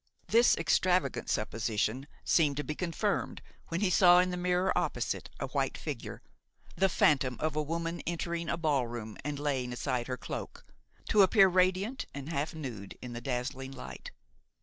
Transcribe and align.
This 0.29 0.57
extravagant 0.57 1.29
supposition 1.29 2.07
seemed 2.23 2.57
to 2.57 2.63
be 2.63 2.73
confirmed 2.73 3.39
when 3.67 3.81
he 3.81 3.91
saw, 3.91 4.17
in 4.17 4.31
the 4.31 4.35
mirror 4.35 4.75
opposite, 4.75 5.29
a 5.39 5.45
white 5.49 5.77
figure, 5.77 6.23
the 6.75 6.89
phantom 6.89 7.37
of 7.39 7.55
a 7.55 7.61
woman 7.61 8.01
entering 8.07 8.49
a 8.49 8.57
ball 8.57 8.87
room 8.87 9.15
and 9.23 9.37
laying 9.37 9.71
aside 9.71 10.07
her 10.07 10.17
cloak, 10.17 10.65
to 11.09 11.21
appear, 11.21 11.47
radiant 11.47 12.07
and 12.15 12.29
half 12.29 12.55
nude, 12.55 12.97
in 12.99 13.13
the 13.13 13.21
dazzling 13.21 13.73
light. 13.73 14.09